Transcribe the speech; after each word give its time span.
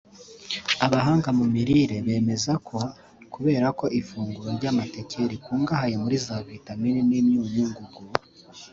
Abahanga 0.85 1.29
mu 1.37 1.45
mirire 1.53 1.97
bemeza 2.07 2.53
ko 2.67 2.79
kubera 3.33 3.67
ko 3.79 3.85
ifunguro 3.99 4.49
ry’amateike 4.57 5.19
rikungahaye 5.31 5.95
muri 6.03 6.15
za 6.25 6.35
vitamin 6.49 6.95
n’imyunyu 7.09 7.65
ngugu 7.85 8.15